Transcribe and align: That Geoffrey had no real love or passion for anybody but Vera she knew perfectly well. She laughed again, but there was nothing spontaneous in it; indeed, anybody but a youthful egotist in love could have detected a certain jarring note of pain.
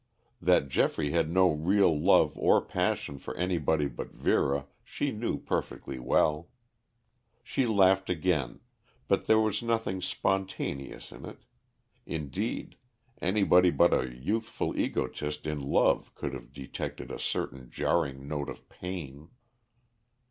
That 0.41 0.67
Geoffrey 0.67 1.11
had 1.11 1.29
no 1.29 1.51
real 1.51 1.95
love 1.95 2.35
or 2.35 2.59
passion 2.59 3.19
for 3.19 3.35
anybody 3.37 3.85
but 3.87 4.11
Vera 4.15 4.65
she 4.83 5.11
knew 5.11 5.37
perfectly 5.37 5.99
well. 5.99 6.49
She 7.43 7.67
laughed 7.67 8.09
again, 8.09 8.61
but 9.07 9.25
there 9.27 9.39
was 9.39 9.61
nothing 9.61 10.01
spontaneous 10.01 11.11
in 11.11 11.23
it; 11.25 11.45
indeed, 12.07 12.77
anybody 13.21 13.69
but 13.69 13.93
a 13.93 14.11
youthful 14.11 14.75
egotist 14.75 15.45
in 15.45 15.59
love 15.59 16.15
could 16.15 16.33
have 16.33 16.51
detected 16.51 17.11
a 17.11 17.19
certain 17.19 17.69
jarring 17.69 18.27
note 18.27 18.49
of 18.49 18.67
pain. 18.69 19.29